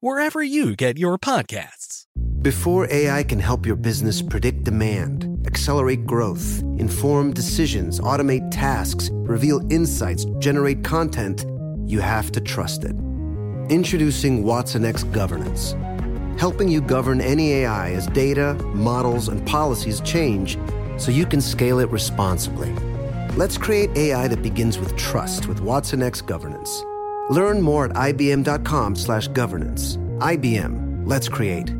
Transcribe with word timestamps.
wherever 0.00 0.42
you 0.42 0.74
get 0.74 0.98
your 0.98 1.18
podcasts. 1.18 2.06
Before 2.42 2.90
AI 2.90 3.22
can 3.22 3.38
help 3.38 3.66
your 3.66 3.76
business 3.76 4.22
predict 4.22 4.64
demand, 4.64 5.46
accelerate 5.46 6.06
growth, 6.06 6.62
inform 6.78 7.34
decisions, 7.34 8.00
automate 8.00 8.50
tasks, 8.50 9.10
reveal 9.12 9.60
insights, 9.70 10.24
generate 10.38 10.82
content, 10.82 11.44
you 11.84 12.00
have 12.00 12.32
to 12.32 12.40
trust 12.40 12.84
it. 12.84 12.96
Introducing 13.68 14.42
Watson 14.42 14.86
X 14.86 15.04
Governance, 15.04 15.76
helping 16.40 16.68
you 16.68 16.80
govern 16.80 17.20
any 17.20 17.52
AI 17.52 17.92
as 17.92 18.06
data, 18.06 18.54
models, 18.74 19.28
and 19.28 19.46
policies 19.46 20.00
change 20.00 20.58
so 20.96 21.10
you 21.10 21.26
can 21.26 21.42
scale 21.42 21.78
it 21.78 21.90
responsibly. 21.90 22.72
Let's 23.36 23.58
create 23.58 23.90
AI 23.96 24.28
that 24.28 24.42
begins 24.42 24.78
with 24.78 24.96
trust 24.96 25.46
with 25.46 25.60
Watson 25.60 26.02
X 26.02 26.22
Governance. 26.22 26.84
Learn 27.30 27.62
more 27.62 27.86
at 27.86 27.92
ibm.com/governance. 27.92 29.96
IBM. 30.18 31.06
Let's 31.06 31.28
create. 31.28 31.79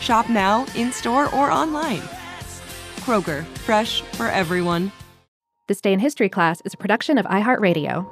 Shop 0.00 0.28
now, 0.28 0.66
in 0.74 0.92
store, 0.92 1.26
or 1.34 1.50
online. 1.50 2.02
Kroger, 3.00 3.44
fresh 3.58 4.00
for 4.14 4.26
everyone. 4.26 4.90
This 5.68 5.80
Day 5.80 5.92
in 5.92 6.00
History 6.00 6.28
class 6.28 6.60
is 6.64 6.74
a 6.74 6.76
production 6.76 7.18
of 7.18 7.26
iHeartRadio. 7.26 8.06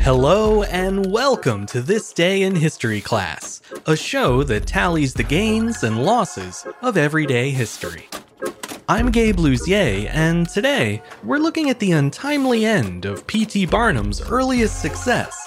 Hello 0.00 0.62
and 0.64 1.10
welcome 1.10 1.66
to 1.66 1.80
This 1.80 2.12
Day 2.12 2.42
in 2.42 2.54
History 2.54 3.00
class, 3.00 3.60
a 3.86 3.96
show 3.96 4.42
that 4.44 4.66
tallies 4.66 5.14
the 5.14 5.22
gains 5.22 5.82
and 5.82 6.04
losses 6.04 6.66
of 6.82 6.96
everyday 6.96 7.50
history. 7.50 8.08
I'm 8.86 9.10
Gabe 9.10 9.36
Luzier, 9.36 10.10
and 10.12 10.46
today 10.46 11.02
we're 11.22 11.38
looking 11.38 11.70
at 11.70 11.78
the 11.78 11.92
untimely 11.92 12.66
end 12.66 13.06
of 13.06 13.26
P.T. 13.26 13.64
Barnum's 13.64 14.20
earliest 14.20 14.82
success, 14.82 15.43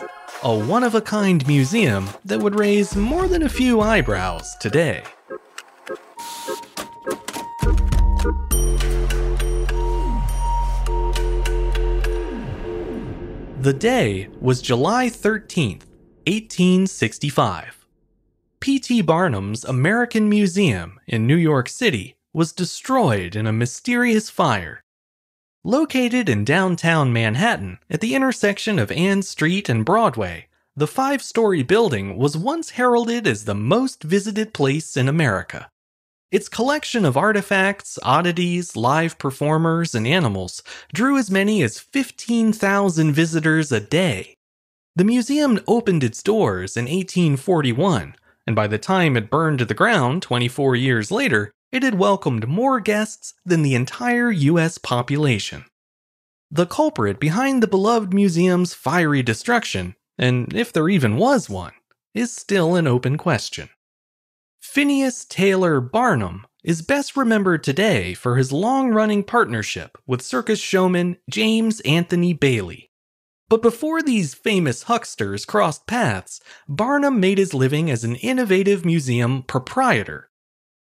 a 0.47 0.57
one 0.57 0.81
of 0.81 0.95
a 0.95 1.01
kind 1.01 1.45
museum 1.45 2.09
that 2.23 2.39
would 2.39 2.55
raise 2.55 2.95
more 2.95 3.27
than 3.27 3.43
a 3.43 3.49
few 3.49 3.81
eyebrows 3.81 4.55
today. 4.61 5.03
The 13.59 13.75
day 13.77 14.29
was 14.39 14.61
July 14.61 15.07
13th, 15.07 15.83
1865. 16.27 17.85
P.T. 18.61 19.01
Barnum's 19.01 19.65
American 19.65 20.29
Museum 20.29 20.97
in 21.07 21.27
New 21.27 21.35
York 21.35 21.67
City 21.67 22.15
was 22.31 22.53
destroyed 22.53 23.35
in 23.35 23.47
a 23.47 23.51
mysterious 23.51 24.29
fire. 24.29 24.81
Located 25.67 26.29
in 26.29 26.45
downtown 26.45 27.11
Manhattan 27.11 27.79
at 27.89 27.99
the 27.99 28.15
intersection 28.15 28.79
of 28.79 28.89
Ann 28.89 29.21
Street 29.21 29.67
and 29.67 29.83
Broadway, 29.83 30.47
the 30.77 30.87
five 30.87 31.21
story 31.21 31.61
building 31.61 32.15
was 32.15 32.37
once 32.37 32.69
heralded 32.69 33.27
as 33.27 33.43
the 33.43 33.53
most 33.53 34.01
visited 34.01 34.53
place 34.53 34.95
in 34.95 35.09
America. 35.09 35.69
Its 36.31 36.47
collection 36.47 37.03
of 37.03 37.17
artifacts, 37.17 37.99
oddities, 38.03 38.77
live 38.77 39.17
performers, 39.17 39.93
and 39.93 40.07
animals 40.07 40.63
drew 40.93 41.17
as 41.17 41.29
many 41.29 41.61
as 41.61 41.79
15,000 41.79 43.11
visitors 43.11 43.69
a 43.69 43.81
day. 43.81 44.35
The 44.95 45.03
museum 45.03 45.59
opened 45.67 46.01
its 46.01 46.23
doors 46.23 46.77
in 46.77 46.85
1841, 46.85 48.15
and 48.47 48.55
by 48.55 48.67
the 48.67 48.77
time 48.77 49.17
it 49.17 49.29
burned 49.29 49.59
to 49.59 49.65
the 49.65 49.73
ground 49.73 50.21
24 50.21 50.77
years 50.77 51.11
later, 51.11 51.51
it 51.71 51.83
had 51.83 51.95
welcomed 51.95 52.47
more 52.47 52.79
guests 52.79 53.33
than 53.45 53.61
the 53.61 53.75
entire 53.75 54.31
US 54.31 54.77
population. 54.77 55.65
The 56.49 56.65
culprit 56.65 57.19
behind 57.19 57.61
the 57.61 57.67
beloved 57.67 58.13
museum's 58.13 58.73
fiery 58.73 59.21
destruction, 59.21 59.95
and 60.17 60.53
if 60.55 60.71
there 60.71 60.89
even 60.89 61.17
was 61.17 61.49
one, 61.49 61.73
is 62.13 62.31
still 62.33 62.75
an 62.75 62.87
open 62.87 63.17
question. 63.17 63.69
Phineas 64.61 65.25
Taylor 65.25 65.81
Barnum 65.81 66.45
is 66.63 66.81
best 66.81 67.15
remembered 67.15 67.63
today 67.63 68.13
for 68.13 68.37
his 68.37 68.51
long 68.51 68.89
running 68.89 69.23
partnership 69.23 69.97
with 70.05 70.21
circus 70.21 70.59
showman 70.59 71.17
James 71.29 71.79
Anthony 71.81 72.33
Bailey. 72.33 72.91
But 73.49 73.61
before 73.61 74.01
these 74.01 74.33
famous 74.33 74.83
hucksters 74.83 75.45
crossed 75.45 75.87
paths, 75.87 76.41
Barnum 76.67 77.19
made 77.19 77.37
his 77.37 77.53
living 77.53 77.89
as 77.89 78.03
an 78.03 78.15
innovative 78.15 78.83
museum 78.83 79.43
proprietor. 79.43 80.29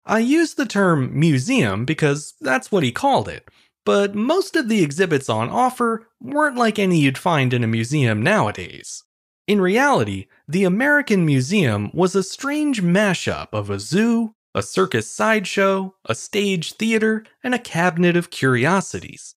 I 0.05 0.19
use 0.19 0.55
the 0.55 0.65
term 0.65 1.17
museum 1.17 1.85
because 1.85 2.33
that's 2.41 2.71
what 2.71 2.83
he 2.83 2.91
called 2.91 3.27
it, 3.27 3.47
but 3.85 4.15
most 4.15 4.55
of 4.55 4.67
the 4.67 4.83
exhibits 4.83 5.29
on 5.29 5.49
offer 5.49 6.07
weren't 6.19 6.57
like 6.57 6.79
any 6.79 6.99
you'd 6.99 7.17
find 7.17 7.53
in 7.53 7.63
a 7.63 7.67
museum 7.67 8.21
nowadays. 8.21 9.03
In 9.47 9.59
reality, 9.59 10.27
the 10.47 10.63
American 10.63 11.25
Museum 11.25 11.91
was 11.93 12.15
a 12.15 12.23
strange 12.23 12.81
mashup 12.81 13.49
of 13.51 13.69
a 13.69 13.79
zoo, 13.79 14.33
a 14.53 14.61
circus 14.61 15.09
sideshow, 15.09 15.95
a 16.05 16.15
stage 16.15 16.73
theater, 16.73 17.25
and 17.43 17.53
a 17.53 17.59
cabinet 17.59 18.15
of 18.15 18.29
curiosities. 18.29 19.35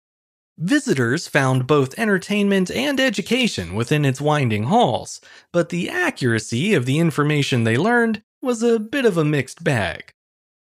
Visitors 0.58 1.26
found 1.28 1.66
both 1.66 1.98
entertainment 1.98 2.70
and 2.70 3.00
education 3.00 3.74
within 3.74 4.04
its 4.04 4.20
winding 4.20 4.64
halls, 4.64 5.20
but 5.50 5.70
the 5.70 5.88
accuracy 5.88 6.74
of 6.74 6.84
the 6.84 6.98
information 6.98 7.64
they 7.64 7.78
learned 7.78 8.22
was 8.42 8.62
a 8.62 8.78
bit 8.78 9.04
of 9.04 9.16
a 9.16 9.24
mixed 9.24 9.64
bag. 9.64 10.12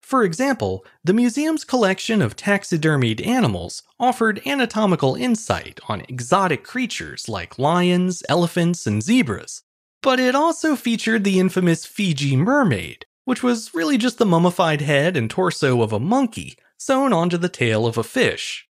For 0.09 0.23
example, 0.23 0.83
the 1.03 1.13
museum's 1.13 1.63
collection 1.63 2.19
of 2.19 2.35
taxidermied 2.35 3.23
animals 3.23 3.83
offered 3.99 4.41
anatomical 4.43 5.13
insight 5.13 5.79
on 5.87 6.01
exotic 6.09 6.63
creatures 6.63 7.29
like 7.29 7.59
lions, 7.59 8.23
elephants, 8.27 8.87
and 8.87 9.03
zebras. 9.03 9.61
But 10.01 10.19
it 10.19 10.33
also 10.33 10.75
featured 10.75 11.23
the 11.23 11.39
infamous 11.39 11.85
Fiji 11.85 12.35
mermaid, 12.35 13.05
which 13.25 13.43
was 13.43 13.75
really 13.75 13.99
just 13.99 14.17
the 14.17 14.25
mummified 14.25 14.81
head 14.81 15.15
and 15.15 15.29
torso 15.29 15.83
of 15.83 15.93
a 15.93 15.99
monkey 15.99 16.57
sewn 16.79 17.13
onto 17.13 17.37
the 17.37 17.47
tail 17.47 17.85
of 17.85 17.95
a 17.95 18.03
fish. 18.03 18.67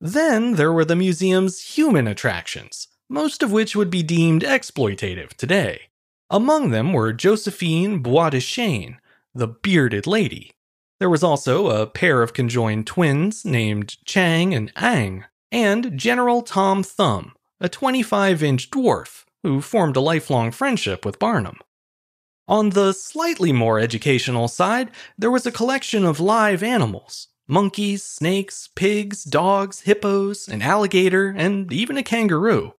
Then 0.00 0.54
there 0.54 0.72
were 0.72 0.84
the 0.84 0.96
museum's 0.96 1.60
human 1.60 2.08
attractions, 2.08 2.88
most 3.08 3.44
of 3.44 3.52
which 3.52 3.76
would 3.76 3.88
be 3.88 4.02
deemed 4.02 4.42
exploitative 4.42 5.34
today. 5.34 5.82
Among 6.28 6.70
them 6.70 6.92
were 6.92 7.12
Josephine 7.12 8.00
Bois 8.00 8.30
de 8.30 8.38
Chêne, 8.38 8.96
the 9.32 9.46
bearded 9.46 10.08
lady. 10.08 10.50
There 11.02 11.10
was 11.10 11.24
also 11.24 11.66
a 11.66 11.88
pair 11.88 12.22
of 12.22 12.32
conjoined 12.32 12.86
twins 12.86 13.44
named 13.44 13.96
Chang 14.04 14.54
and 14.54 14.70
Eng, 14.76 15.24
and 15.50 15.98
General 15.98 16.42
Tom 16.42 16.84
Thumb, 16.84 17.32
a 17.60 17.68
25 17.68 18.40
inch 18.40 18.70
dwarf 18.70 19.24
who 19.42 19.60
formed 19.60 19.96
a 19.96 20.00
lifelong 20.00 20.52
friendship 20.52 21.04
with 21.04 21.18
Barnum. 21.18 21.58
On 22.46 22.70
the 22.70 22.92
slightly 22.92 23.50
more 23.50 23.80
educational 23.80 24.46
side, 24.46 24.92
there 25.18 25.32
was 25.32 25.44
a 25.44 25.50
collection 25.50 26.04
of 26.04 26.20
live 26.20 26.62
animals 26.62 27.26
monkeys, 27.48 28.04
snakes, 28.04 28.68
pigs, 28.76 29.24
dogs, 29.24 29.80
hippos, 29.80 30.46
an 30.46 30.62
alligator, 30.62 31.34
and 31.36 31.72
even 31.72 31.98
a 31.98 32.04
kangaroo. 32.04 32.74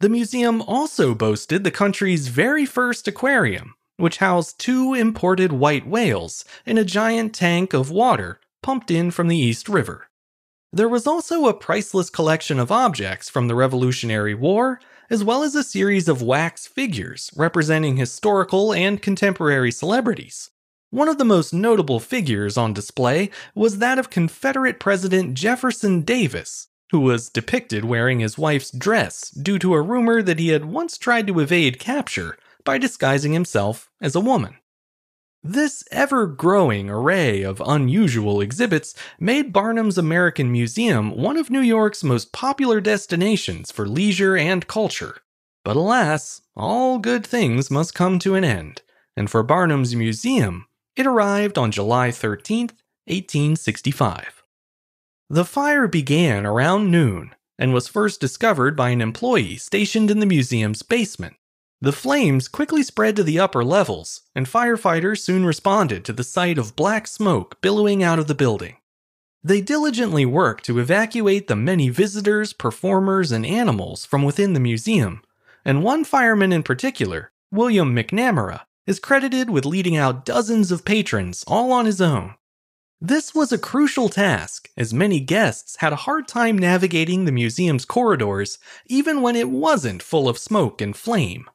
The 0.00 0.10
museum 0.10 0.60
also 0.60 1.14
boasted 1.14 1.64
the 1.64 1.70
country's 1.70 2.28
very 2.28 2.66
first 2.66 3.08
aquarium, 3.08 3.72
which 3.96 4.18
housed 4.18 4.58
two 4.58 4.94
imported 4.94 5.52
white 5.52 5.86
whales 5.86 6.44
in 6.66 6.78
a 6.78 6.84
giant 6.84 7.34
tank 7.34 7.72
of 7.72 7.90
water 7.90 8.40
pumped 8.62 8.90
in 8.90 9.10
from 9.10 9.28
the 9.28 9.36
East 9.36 9.68
River. 9.68 10.08
There 10.72 10.88
was 10.88 11.06
also 11.06 11.46
a 11.46 11.54
priceless 11.54 12.10
collection 12.10 12.58
of 12.58 12.72
objects 12.72 13.28
from 13.28 13.46
the 13.46 13.54
Revolutionary 13.54 14.34
War, 14.34 14.80
as 15.08 15.22
well 15.22 15.42
as 15.42 15.54
a 15.54 15.62
series 15.62 16.08
of 16.08 16.22
wax 16.22 16.66
figures 16.66 17.30
representing 17.36 17.96
historical 17.96 18.72
and 18.72 19.00
contemporary 19.00 19.70
celebrities. 19.70 20.50
One 20.90 21.08
of 21.08 21.18
the 21.18 21.24
most 21.24 21.52
notable 21.52 22.00
figures 22.00 22.56
on 22.56 22.72
display 22.72 23.30
was 23.54 23.78
that 23.78 23.98
of 23.98 24.10
Confederate 24.10 24.80
President 24.80 25.34
Jefferson 25.34 26.02
Davis, 26.02 26.68
who 26.90 27.00
was 27.00 27.30
depicted 27.30 27.84
wearing 27.84 28.20
his 28.20 28.38
wife's 28.38 28.70
dress 28.70 29.30
due 29.30 29.58
to 29.58 29.74
a 29.74 29.82
rumor 29.82 30.22
that 30.22 30.38
he 30.38 30.48
had 30.48 30.64
once 30.64 30.96
tried 30.98 31.26
to 31.26 31.40
evade 31.40 31.78
capture 31.78 32.36
by 32.64 32.78
disguising 32.78 33.32
himself 33.32 33.90
as 34.00 34.14
a 34.14 34.20
woman. 34.20 34.56
This 35.42 35.84
ever 35.90 36.26
growing 36.26 36.88
array 36.88 37.42
of 37.42 37.62
unusual 37.66 38.40
exhibits 38.40 38.94
made 39.20 39.52
Barnum's 39.52 39.98
American 39.98 40.50
Museum 40.50 41.14
one 41.14 41.36
of 41.36 41.50
New 41.50 41.60
York's 41.60 42.02
most 42.02 42.32
popular 42.32 42.80
destinations 42.80 43.70
for 43.70 43.86
leisure 43.86 44.36
and 44.38 44.66
culture. 44.66 45.18
But 45.62 45.76
alas, 45.76 46.40
all 46.56 46.98
good 46.98 47.26
things 47.26 47.70
must 47.70 47.94
come 47.94 48.18
to 48.20 48.34
an 48.36 48.44
end, 48.44 48.80
and 49.16 49.30
for 49.30 49.42
Barnum's 49.42 49.94
Museum, 49.94 50.66
it 50.96 51.06
arrived 51.06 51.58
on 51.58 51.70
July 51.70 52.10
13, 52.10 52.68
1865. 53.06 54.42
The 55.28 55.44
fire 55.44 55.86
began 55.86 56.46
around 56.46 56.90
noon 56.90 57.34
and 57.58 57.74
was 57.74 57.86
first 57.86 58.20
discovered 58.20 58.76
by 58.76 58.90
an 58.90 59.00
employee 59.00 59.56
stationed 59.56 60.10
in 60.10 60.20
the 60.20 60.26
museum's 60.26 60.82
basement. 60.82 61.36
The 61.80 61.92
flames 61.92 62.48
quickly 62.48 62.82
spread 62.82 63.16
to 63.16 63.22
the 63.22 63.38
upper 63.38 63.64
levels, 63.64 64.22
and 64.34 64.46
firefighters 64.46 65.20
soon 65.20 65.44
responded 65.44 66.04
to 66.04 66.12
the 66.12 66.24
sight 66.24 66.56
of 66.56 66.76
black 66.76 67.06
smoke 67.06 67.60
billowing 67.60 68.02
out 68.02 68.18
of 68.18 68.26
the 68.26 68.34
building. 68.34 68.76
They 69.42 69.60
diligently 69.60 70.24
worked 70.24 70.64
to 70.64 70.78
evacuate 70.78 71.48
the 71.48 71.56
many 71.56 71.90
visitors, 71.90 72.54
performers, 72.54 73.30
and 73.30 73.44
animals 73.44 74.06
from 74.06 74.22
within 74.22 74.54
the 74.54 74.60
museum, 74.60 75.20
and 75.64 75.82
one 75.82 76.04
fireman 76.04 76.52
in 76.52 76.62
particular, 76.62 77.30
William 77.50 77.94
McNamara, 77.94 78.62
is 78.86 78.98
credited 78.98 79.50
with 79.50 79.66
leading 79.66 79.96
out 79.96 80.24
dozens 80.24 80.72
of 80.72 80.84
patrons 80.84 81.44
all 81.46 81.72
on 81.72 81.84
his 81.84 82.00
own. 82.00 82.34
This 83.00 83.34
was 83.34 83.52
a 83.52 83.58
crucial 83.58 84.08
task, 84.08 84.70
as 84.78 84.94
many 84.94 85.20
guests 85.20 85.76
had 85.80 85.92
a 85.92 85.96
hard 86.06 86.26
time 86.26 86.56
navigating 86.56 87.26
the 87.26 87.32
museum's 87.32 87.84
corridors 87.84 88.58
even 88.86 89.20
when 89.20 89.36
it 89.36 89.50
wasn't 89.50 90.02
full 90.02 90.26
of 90.26 90.38
smoke 90.38 90.80
and 90.80 90.96
flame. 90.96 91.50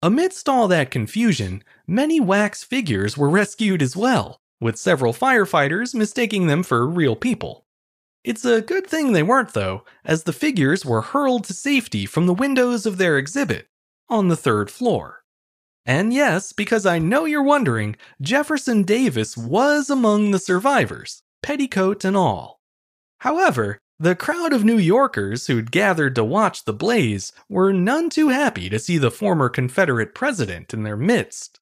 Amidst 0.00 0.48
all 0.48 0.68
that 0.68 0.92
confusion, 0.92 1.64
many 1.84 2.20
wax 2.20 2.62
figures 2.62 3.18
were 3.18 3.28
rescued 3.28 3.82
as 3.82 3.96
well, 3.96 4.40
with 4.60 4.78
several 4.78 5.12
firefighters 5.12 5.92
mistaking 5.92 6.46
them 6.46 6.62
for 6.62 6.86
real 6.86 7.16
people. 7.16 7.66
It's 8.22 8.44
a 8.44 8.60
good 8.60 8.86
thing 8.86 9.12
they 9.12 9.24
weren't, 9.24 9.54
though, 9.54 9.84
as 10.04 10.22
the 10.22 10.32
figures 10.32 10.84
were 10.84 11.00
hurled 11.00 11.44
to 11.44 11.52
safety 11.52 12.06
from 12.06 12.26
the 12.26 12.34
windows 12.34 12.86
of 12.86 12.98
their 12.98 13.18
exhibit 13.18 13.66
on 14.08 14.28
the 14.28 14.36
third 14.36 14.70
floor. 14.70 15.24
And 15.84 16.12
yes, 16.12 16.52
because 16.52 16.86
I 16.86 17.00
know 17.00 17.24
you're 17.24 17.42
wondering, 17.42 17.96
Jefferson 18.20 18.84
Davis 18.84 19.36
was 19.36 19.90
among 19.90 20.30
the 20.30 20.38
survivors, 20.38 21.22
petticoat 21.42 22.04
and 22.04 22.16
all. 22.16 22.60
However, 23.20 23.80
the 24.00 24.14
crowd 24.14 24.52
of 24.52 24.64
New 24.64 24.78
Yorkers 24.78 25.48
who'd 25.48 25.72
gathered 25.72 26.14
to 26.14 26.22
watch 26.22 26.64
the 26.64 26.72
blaze 26.72 27.32
were 27.48 27.72
none 27.72 28.08
too 28.08 28.28
happy 28.28 28.68
to 28.68 28.78
see 28.78 28.96
the 28.96 29.10
former 29.10 29.48
Confederate 29.48 30.14
president 30.14 30.72
in 30.72 30.84
their 30.84 30.96
midst. 30.96 31.58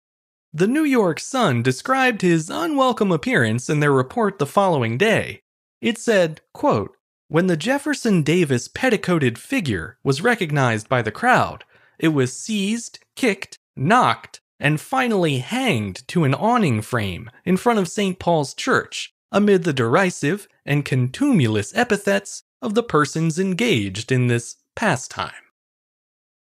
The 0.55 0.67
New 0.67 0.84
York 0.84 1.20
Sun 1.20 1.62
described 1.62 2.23
his 2.23 2.49
unwelcome 2.49 3.12
appearance 3.12 3.69
in 3.69 3.81
their 3.81 3.93
report 3.93 4.38
the 4.38 4.46
following 4.46 4.96
day. 4.96 5.43
It 5.82 5.99
said, 5.99 6.40
quote, 6.55 6.96
When 7.29 7.49
the 7.49 7.56
Jefferson 7.56 8.23
Davis 8.23 8.67
petticoated 8.67 9.37
figure 9.37 9.99
was 10.02 10.23
recognized 10.23 10.88
by 10.88 11.02
the 11.02 11.11
crowd, 11.11 11.64
it 11.99 12.08
was 12.08 12.32
seized, 12.32 12.99
kicked, 13.14 13.58
knocked, 13.76 14.40
and 14.58 14.81
finally 14.81 15.38
hanged 15.38 16.06
to 16.08 16.25
an 16.25 16.35
awning 16.35 16.81
frame 16.81 17.31
in 17.44 17.58
front 17.58 17.78
of 17.78 17.88
St. 17.88 18.19
Paul's 18.19 18.55
Church 18.55 19.12
amid 19.32 19.64
the 19.64 19.73
derisive 19.73 20.46
and 20.64 20.84
contumelious 20.84 21.73
epithets 21.75 22.44
of 22.61 22.75
the 22.75 22.82
persons 22.82 23.38
engaged 23.38 24.12
in 24.12 24.29
this 24.29 24.56
pastime. 24.76 25.32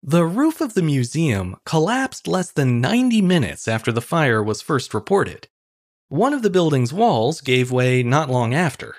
The 0.03 0.25
roof 0.25 0.59
of 0.59 0.74
the 0.74 0.81
museum 0.81 1.56
collapsed 1.65 2.27
less 2.27 2.51
than 2.51 2.81
90 2.81 3.21
minutes 3.21 3.68
after 3.68 3.91
the 3.91 4.01
fire 4.01 4.44
was 4.44 4.62
first 4.62 4.94
reported. 4.94 5.47
One 6.09 6.33
of 6.33 6.41
the 6.41 6.50
building's 6.50 6.94
walls 6.94 7.39
gave 7.39 7.71
way 7.71 8.03
not 8.03 8.30
long 8.30 8.53
after. 8.53 8.97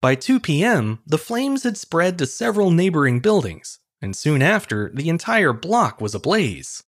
By 0.00 0.14
2 0.14 0.38
p.m., 0.38 1.00
the 1.04 1.18
flames 1.18 1.64
had 1.64 1.76
spread 1.76 2.18
to 2.18 2.26
several 2.26 2.70
neighboring 2.70 3.18
buildings, 3.18 3.80
and 4.00 4.14
soon 4.14 4.40
after, 4.40 4.92
the 4.94 5.08
entire 5.08 5.52
block 5.52 6.00
was 6.00 6.14
ablaze. 6.14 6.84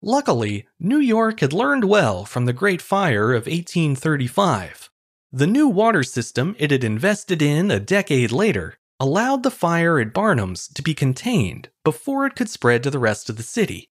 Luckily, 0.00 0.66
New 0.80 0.98
York 0.98 1.40
had 1.40 1.52
learned 1.52 1.84
well 1.84 2.24
from 2.24 2.46
the 2.46 2.54
Great 2.54 2.80
Fire 2.80 3.32
of 3.32 3.46
1835 3.46 4.88
the 5.36 5.46
new 5.46 5.68
water 5.68 6.02
system 6.02 6.56
it 6.58 6.70
had 6.70 6.82
invested 6.82 7.42
in 7.42 7.70
a 7.70 7.78
decade 7.78 8.32
later 8.32 8.78
allowed 8.98 9.42
the 9.42 9.50
fire 9.50 10.00
at 10.00 10.14
Barnum's 10.14 10.66
to 10.68 10.80
be 10.80 10.94
contained 10.94 11.68
before 11.84 12.24
it 12.24 12.34
could 12.34 12.48
spread 12.48 12.82
to 12.82 12.90
the 12.90 12.98
rest 12.98 13.28
of 13.28 13.36
the 13.36 13.42
city. 13.42 13.90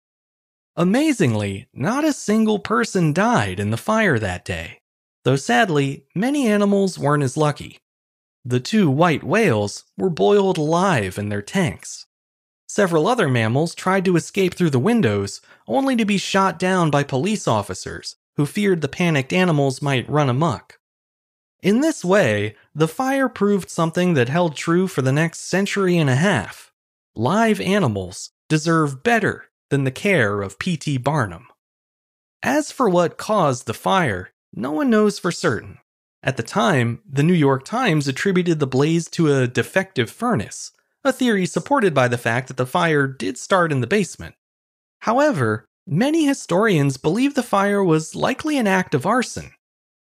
Amazingly, 0.76 1.66
not 1.74 2.04
a 2.04 2.12
single 2.12 2.60
person 2.60 3.12
died 3.12 3.58
in 3.58 3.72
the 3.72 3.76
fire 3.76 4.20
that 4.20 4.44
day, 4.44 4.78
though 5.24 5.34
sadly, 5.34 6.04
many 6.14 6.46
animals 6.46 6.96
weren't 6.96 7.24
as 7.24 7.36
lucky. 7.36 7.80
The 8.44 8.60
two 8.60 8.88
white 8.88 9.24
whales 9.24 9.82
were 9.98 10.10
boiled 10.10 10.58
alive 10.58 11.18
in 11.18 11.28
their 11.28 11.42
tanks. 11.42 12.06
Several 12.68 13.08
other 13.08 13.28
mammals 13.28 13.74
tried 13.74 14.04
to 14.04 14.14
escape 14.14 14.54
through 14.54 14.70
the 14.70 14.78
windows, 14.78 15.40
only 15.66 15.96
to 15.96 16.04
be 16.04 16.18
shot 16.18 16.60
down 16.60 16.88
by 16.88 17.02
police 17.02 17.48
officers 17.48 18.14
who 18.36 18.46
feared 18.46 18.80
the 18.80 18.86
panicked 18.86 19.32
animals 19.32 19.82
might 19.82 20.08
run 20.08 20.28
amok. 20.28 20.78
In 21.62 21.80
this 21.80 22.04
way, 22.04 22.56
the 22.74 22.88
fire 22.88 23.28
proved 23.28 23.70
something 23.70 24.14
that 24.14 24.28
held 24.28 24.56
true 24.56 24.88
for 24.88 25.00
the 25.00 25.12
next 25.12 25.40
century 25.40 25.96
and 25.96 26.10
a 26.10 26.16
half. 26.16 26.72
Live 27.14 27.60
animals 27.60 28.32
deserve 28.48 29.04
better 29.04 29.44
than 29.70 29.84
the 29.84 29.92
care 29.92 30.42
of 30.42 30.58
P.T. 30.58 30.98
Barnum. 30.98 31.46
As 32.42 32.72
for 32.72 32.88
what 32.88 33.16
caused 33.16 33.66
the 33.66 33.74
fire, 33.74 34.30
no 34.52 34.72
one 34.72 34.90
knows 34.90 35.20
for 35.20 35.30
certain. 35.30 35.78
At 36.20 36.36
the 36.36 36.42
time, 36.42 37.00
the 37.08 37.22
New 37.22 37.32
York 37.32 37.64
Times 37.64 38.08
attributed 38.08 38.58
the 38.58 38.66
blaze 38.66 39.08
to 39.10 39.32
a 39.32 39.46
defective 39.46 40.10
furnace, 40.10 40.72
a 41.04 41.12
theory 41.12 41.46
supported 41.46 41.94
by 41.94 42.08
the 42.08 42.18
fact 42.18 42.48
that 42.48 42.56
the 42.56 42.66
fire 42.66 43.06
did 43.06 43.38
start 43.38 43.70
in 43.70 43.80
the 43.80 43.86
basement. 43.86 44.34
However, 45.00 45.64
many 45.86 46.26
historians 46.26 46.96
believe 46.96 47.34
the 47.34 47.42
fire 47.42 47.82
was 47.82 48.16
likely 48.16 48.58
an 48.58 48.66
act 48.66 48.94
of 48.94 49.06
arson, 49.06 49.52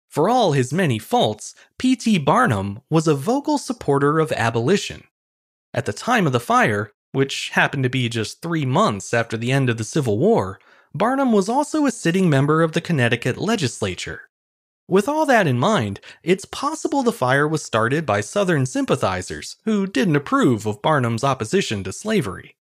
for 0.09 0.27
all 0.27 0.53
his 0.53 0.73
many 0.73 0.99
faults, 0.99 1.53
P.T. 1.77 2.17
Barnum 2.19 2.81
was 2.89 3.07
a 3.07 3.15
vocal 3.15 3.57
supporter 3.57 4.19
of 4.19 4.31
abolition. 4.31 5.03
At 5.73 5.85
the 5.85 5.93
time 5.93 6.25
of 6.25 6.33
the 6.33 6.39
fire, 6.39 6.91
which 7.11 7.49
happened 7.49 7.83
to 7.83 7.89
be 7.89 8.09
just 8.09 8.41
three 8.41 8.65
months 8.65 9.13
after 9.13 9.37
the 9.37 9.51
end 9.51 9.69
of 9.69 9.77
the 9.77 9.83
Civil 9.83 10.17
War, 10.17 10.59
Barnum 10.93 11.31
was 11.31 11.47
also 11.47 11.85
a 11.85 11.91
sitting 11.91 12.29
member 12.29 12.63
of 12.63 12.71
the 12.71 12.81
Connecticut 12.81 13.37
legislature. 13.37 14.29
With 14.87 15.07
all 15.07 15.27
that 15.27 15.45
in 15.45 15.59
mind, 15.59 15.99
it's 16.23 16.45
possible 16.45 17.03
the 17.03 17.11
fire 17.11 17.47
was 17.47 17.63
started 17.63 18.07
by 18.07 18.21
Southern 18.21 18.65
sympathizers 18.65 19.57
who 19.65 19.85
didn't 19.85 20.15
approve 20.15 20.65
of 20.65 20.81
Barnum's 20.81 21.23
opposition 21.23 21.83
to 21.83 21.93
slavery. 21.93 22.55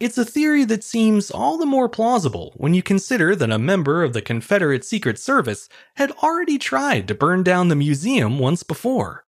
It's 0.00 0.16
a 0.16 0.24
theory 0.24 0.64
that 0.64 0.84
seems 0.84 1.28
all 1.28 1.58
the 1.58 1.66
more 1.66 1.88
plausible 1.88 2.52
when 2.56 2.72
you 2.72 2.84
consider 2.84 3.34
that 3.34 3.50
a 3.50 3.58
member 3.58 4.04
of 4.04 4.12
the 4.12 4.22
Confederate 4.22 4.84
Secret 4.84 5.18
Service 5.18 5.68
had 5.96 6.12
already 6.22 6.56
tried 6.56 7.08
to 7.08 7.16
burn 7.16 7.42
down 7.42 7.66
the 7.66 7.74
museum 7.74 8.38
once 8.38 8.62
before. 8.62 9.24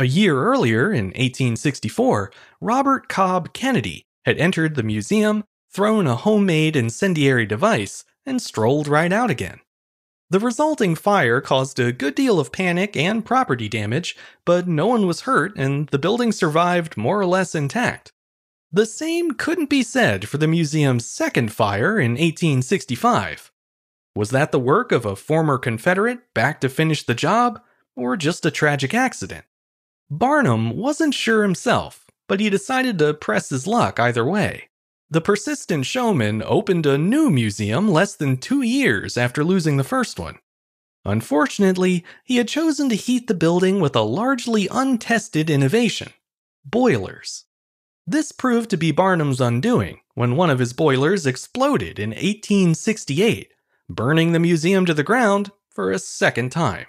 A 0.00 0.06
year 0.06 0.42
earlier, 0.42 0.90
in 0.90 1.06
1864, 1.06 2.32
Robert 2.60 3.08
Cobb 3.08 3.52
Kennedy 3.52 4.02
had 4.24 4.36
entered 4.38 4.74
the 4.74 4.82
museum, 4.82 5.44
thrown 5.72 6.08
a 6.08 6.16
homemade 6.16 6.74
incendiary 6.74 7.46
device, 7.46 8.04
and 8.26 8.42
strolled 8.42 8.88
right 8.88 9.12
out 9.12 9.30
again. 9.30 9.60
The 10.28 10.40
resulting 10.40 10.96
fire 10.96 11.40
caused 11.40 11.78
a 11.78 11.92
good 11.92 12.16
deal 12.16 12.40
of 12.40 12.50
panic 12.50 12.96
and 12.96 13.24
property 13.24 13.68
damage, 13.68 14.16
but 14.44 14.66
no 14.66 14.88
one 14.88 15.06
was 15.06 15.20
hurt 15.20 15.56
and 15.56 15.86
the 15.90 15.98
building 16.00 16.32
survived 16.32 16.96
more 16.96 17.20
or 17.20 17.26
less 17.26 17.54
intact. 17.54 18.12
The 18.72 18.86
same 18.86 19.32
couldn't 19.32 19.68
be 19.68 19.82
said 19.82 20.28
for 20.28 20.38
the 20.38 20.46
museum's 20.46 21.04
second 21.04 21.52
fire 21.52 21.98
in 21.98 22.12
1865. 22.12 23.50
Was 24.14 24.30
that 24.30 24.52
the 24.52 24.60
work 24.60 24.92
of 24.92 25.04
a 25.04 25.16
former 25.16 25.58
Confederate 25.58 26.32
back 26.34 26.60
to 26.60 26.68
finish 26.68 27.04
the 27.04 27.14
job, 27.14 27.60
or 27.96 28.16
just 28.16 28.46
a 28.46 28.50
tragic 28.50 28.94
accident? 28.94 29.44
Barnum 30.08 30.76
wasn't 30.76 31.14
sure 31.14 31.42
himself, 31.42 32.06
but 32.28 32.38
he 32.38 32.48
decided 32.48 32.98
to 32.98 33.12
press 33.12 33.48
his 33.48 33.66
luck 33.66 33.98
either 33.98 34.24
way. 34.24 34.68
The 35.10 35.20
persistent 35.20 35.86
showman 35.86 36.40
opened 36.44 36.86
a 36.86 36.96
new 36.96 37.28
museum 37.28 37.88
less 37.88 38.14
than 38.14 38.36
two 38.36 38.62
years 38.62 39.16
after 39.16 39.42
losing 39.42 39.78
the 39.78 39.84
first 39.84 40.20
one. 40.20 40.38
Unfortunately, 41.04 42.04
he 42.22 42.36
had 42.36 42.46
chosen 42.46 42.88
to 42.90 42.94
heat 42.94 43.26
the 43.26 43.34
building 43.34 43.80
with 43.80 43.96
a 43.96 44.02
largely 44.02 44.68
untested 44.70 45.50
innovation 45.50 46.12
boilers. 46.64 47.46
This 48.10 48.32
proved 48.32 48.70
to 48.70 48.76
be 48.76 48.90
Barnum's 48.90 49.40
undoing 49.40 50.00
when 50.14 50.34
one 50.34 50.50
of 50.50 50.58
his 50.58 50.72
boilers 50.72 51.26
exploded 51.26 52.00
in 52.00 52.10
1868, 52.10 53.52
burning 53.88 54.32
the 54.32 54.40
museum 54.40 54.84
to 54.86 54.94
the 54.94 55.04
ground 55.04 55.52
for 55.68 55.92
a 55.92 56.00
second 56.00 56.50
time. 56.50 56.88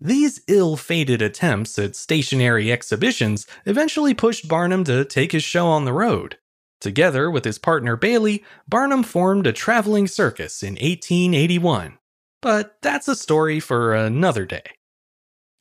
These 0.00 0.42
ill 0.46 0.76
fated 0.76 1.20
attempts 1.20 1.76
at 1.80 1.96
stationary 1.96 2.70
exhibitions 2.70 3.44
eventually 3.66 4.14
pushed 4.14 4.46
Barnum 4.46 4.84
to 4.84 5.04
take 5.04 5.32
his 5.32 5.42
show 5.42 5.66
on 5.66 5.84
the 5.84 5.92
road. 5.92 6.38
Together 6.80 7.28
with 7.28 7.44
his 7.44 7.58
partner 7.58 7.96
Bailey, 7.96 8.44
Barnum 8.68 9.02
formed 9.02 9.48
a 9.48 9.52
traveling 9.52 10.06
circus 10.06 10.62
in 10.62 10.74
1881. 10.74 11.98
But 12.40 12.76
that's 12.82 13.08
a 13.08 13.16
story 13.16 13.58
for 13.58 13.96
another 13.96 14.46
day. 14.46 14.76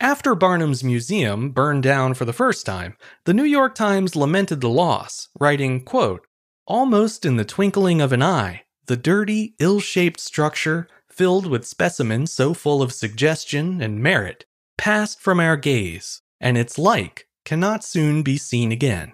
After 0.01 0.33
Barnum's 0.33 0.81
museum 0.81 1.49
burned 1.49 1.83
down 1.83 2.13
for 2.13 2.23
the 2.23 2.31
first 2.31 2.65
time, 2.65 2.95
the 3.25 3.33
New 3.33 3.43
York 3.43 3.75
Times 3.75 4.15
lamented 4.15 4.61
the 4.61 4.69
loss, 4.69 5.27
writing, 5.37 5.83
quote, 5.83 6.25
Almost 6.65 7.25
in 7.25 7.35
the 7.35 7.43
twinkling 7.43 7.99
of 7.99 8.13
an 8.13 8.23
eye, 8.23 8.63
the 8.85 8.95
dirty, 8.95 9.55
ill 9.59 9.81
shaped 9.81 10.21
structure, 10.21 10.87
filled 11.09 11.47
with 11.47 11.67
specimens 11.67 12.31
so 12.31 12.53
full 12.53 12.81
of 12.81 12.93
suggestion 12.93 13.81
and 13.81 14.01
merit, 14.01 14.45
passed 14.77 15.19
from 15.19 15.37
our 15.37 15.57
gaze, 15.57 16.21
and 16.39 16.57
its 16.57 16.77
like 16.77 17.27
cannot 17.43 17.83
soon 17.83 18.23
be 18.23 18.37
seen 18.37 18.71
again. 18.71 19.13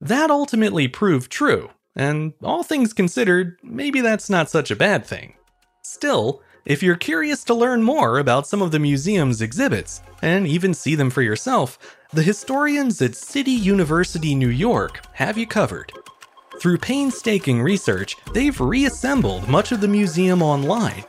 That 0.00 0.30
ultimately 0.30 0.86
proved 0.86 1.32
true, 1.32 1.70
and 1.96 2.34
all 2.40 2.62
things 2.62 2.92
considered, 2.92 3.58
maybe 3.64 4.00
that's 4.00 4.30
not 4.30 4.48
such 4.48 4.70
a 4.70 4.76
bad 4.76 5.04
thing. 5.04 5.34
Still, 5.82 6.40
if 6.64 6.82
you're 6.82 6.96
curious 6.96 7.44
to 7.44 7.54
learn 7.54 7.82
more 7.82 8.18
about 8.18 8.46
some 8.46 8.62
of 8.62 8.70
the 8.70 8.78
museum's 8.78 9.42
exhibits, 9.42 10.00
and 10.22 10.46
even 10.46 10.72
see 10.74 10.94
them 10.94 11.10
for 11.10 11.22
yourself, 11.22 11.98
the 12.12 12.22
historians 12.22 13.02
at 13.02 13.16
City 13.16 13.50
University 13.50 14.34
New 14.34 14.48
York 14.48 15.00
have 15.14 15.36
you 15.36 15.46
covered. 15.46 15.92
Through 16.60 16.78
painstaking 16.78 17.60
research, 17.60 18.16
they've 18.32 18.60
reassembled 18.60 19.48
much 19.48 19.72
of 19.72 19.80
the 19.80 19.88
museum 19.88 20.42
online. 20.42 21.04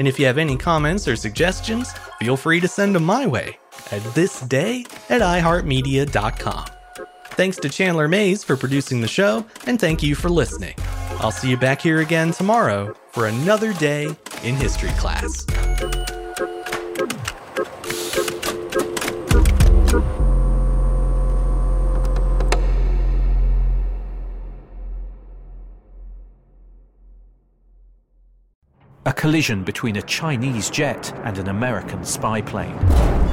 And 0.00 0.08
if 0.08 0.18
you 0.18 0.26
have 0.26 0.36
any 0.36 0.56
comments 0.56 1.06
or 1.06 1.14
suggestions, 1.14 1.92
feel 2.18 2.36
free 2.36 2.58
to 2.58 2.66
send 2.66 2.96
them 2.96 3.04
my 3.04 3.28
way 3.28 3.56
at 3.92 4.02
thisday 4.02 4.84
at 5.10 5.20
iHeartMedia.com. 5.20 6.64
Thanks 7.26 7.56
to 7.58 7.68
Chandler 7.68 8.08
Mays 8.08 8.42
for 8.42 8.56
producing 8.56 9.00
the 9.00 9.06
show, 9.06 9.46
and 9.68 9.78
thank 9.78 10.02
you 10.02 10.16
for 10.16 10.28
listening. 10.28 10.74
I'll 11.20 11.30
see 11.30 11.50
you 11.50 11.56
back 11.56 11.80
here 11.80 12.00
again 12.00 12.32
tomorrow 12.32 12.96
for 13.12 13.26
another 13.26 13.72
day 13.74 14.16
in 14.42 14.56
history 14.56 14.90
class. 14.90 15.46
A 29.06 29.12
collision 29.12 29.64
between 29.64 29.96
a 29.96 30.02
Chinese 30.02 30.70
jet 30.70 31.12
and 31.24 31.36
an 31.38 31.48
American 31.48 32.04
spy 32.04 32.40
plane. 32.40 32.78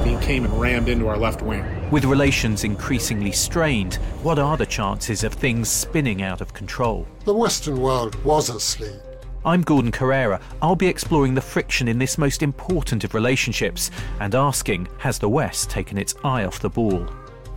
He 0.04 0.16
came 0.24 0.44
and 0.44 0.60
rammed 0.60 0.88
into 0.88 1.08
our 1.08 1.16
left 1.16 1.40
wing. 1.40 1.64
With 1.90 2.04
relations 2.04 2.64
increasingly 2.64 3.32
strained, 3.32 3.94
what 4.22 4.38
are 4.38 4.56
the 4.56 4.66
chances 4.66 5.24
of 5.24 5.32
things 5.32 5.68
spinning 5.68 6.22
out 6.22 6.40
of 6.40 6.52
control? 6.52 7.06
The 7.24 7.34
Western 7.34 7.80
world 7.80 8.22
was 8.24 8.50
asleep. 8.50 9.00
I'm 9.48 9.62
Gordon 9.62 9.90
Corera. 9.90 10.42
I'll 10.60 10.76
be 10.76 10.88
exploring 10.88 11.32
the 11.32 11.40
friction 11.40 11.88
in 11.88 11.98
this 11.98 12.18
most 12.18 12.42
important 12.42 13.02
of 13.02 13.14
relationships 13.14 13.90
and 14.20 14.34
asking 14.34 14.88
Has 14.98 15.18
the 15.18 15.30
West 15.30 15.70
taken 15.70 15.96
its 15.96 16.14
eye 16.22 16.44
off 16.44 16.60
the 16.60 16.68
ball? 16.68 17.08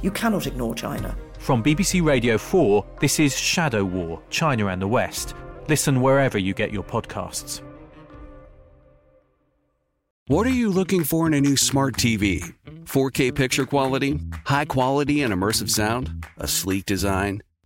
You 0.02 0.10
cannot 0.10 0.48
ignore 0.48 0.74
China. 0.74 1.14
From 1.40 1.62
BBC 1.62 2.02
Radio 2.02 2.38
4, 2.38 2.86
this 3.02 3.20
is 3.20 3.38
Shadow 3.38 3.84
War 3.84 4.22
China 4.30 4.68
and 4.68 4.82
the 4.82 4.88
West. 4.88 5.36
Listen 5.68 6.00
wherever 6.00 6.38
you 6.38 6.54
get 6.54 6.72
your 6.72 6.84
podcasts. 6.84 7.60
What 10.28 10.48
are 10.48 10.52
you 10.52 10.70
looking 10.70 11.04
for 11.04 11.28
in 11.28 11.34
a 11.34 11.42
new 11.42 11.58
smart 11.58 11.96
TV? 11.96 12.54
4K 12.86 13.36
picture 13.36 13.66
quality? 13.66 14.18
High 14.46 14.64
quality 14.64 15.24
and 15.24 15.34
immersive 15.34 15.70
sound? 15.70 16.26
A 16.38 16.48
sleek 16.48 16.86
design? 16.86 17.44